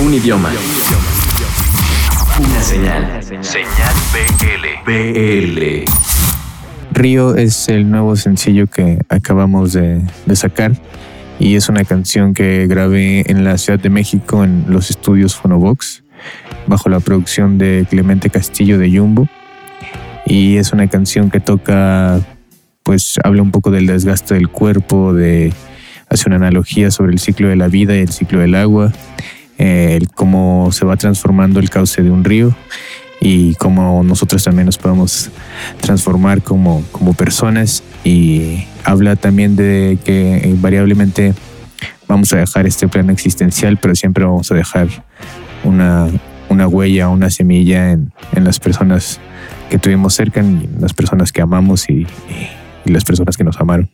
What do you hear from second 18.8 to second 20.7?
Jumbo y